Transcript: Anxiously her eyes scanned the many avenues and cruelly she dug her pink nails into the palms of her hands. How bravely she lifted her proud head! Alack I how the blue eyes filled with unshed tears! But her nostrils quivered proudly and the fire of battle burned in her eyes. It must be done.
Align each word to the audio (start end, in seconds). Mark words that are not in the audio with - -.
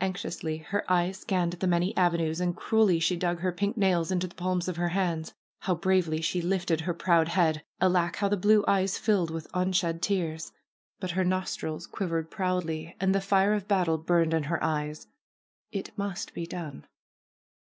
Anxiously 0.00 0.58
her 0.58 0.84
eyes 0.88 1.18
scanned 1.18 1.54
the 1.54 1.66
many 1.66 1.96
avenues 1.96 2.40
and 2.40 2.54
cruelly 2.54 3.00
she 3.00 3.16
dug 3.16 3.40
her 3.40 3.50
pink 3.50 3.76
nails 3.76 4.12
into 4.12 4.28
the 4.28 4.36
palms 4.36 4.68
of 4.68 4.76
her 4.76 4.90
hands. 4.90 5.34
How 5.62 5.74
bravely 5.74 6.20
she 6.20 6.40
lifted 6.40 6.82
her 6.82 6.94
proud 6.94 7.26
head! 7.26 7.64
Alack 7.80 8.18
I 8.18 8.18
how 8.20 8.28
the 8.28 8.36
blue 8.36 8.64
eyes 8.68 8.98
filled 8.98 9.32
with 9.32 9.48
unshed 9.52 10.00
tears! 10.00 10.52
But 11.00 11.10
her 11.10 11.24
nostrils 11.24 11.88
quivered 11.88 12.30
proudly 12.30 12.94
and 13.00 13.12
the 13.12 13.20
fire 13.20 13.52
of 13.52 13.66
battle 13.66 13.98
burned 13.98 14.32
in 14.32 14.44
her 14.44 14.62
eyes. 14.62 15.08
It 15.72 15.90
must 15.98 16.34
be 16.34 16.46
done. 16.46 16.86